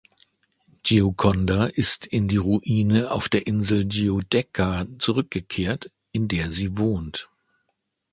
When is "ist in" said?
1.67-2.27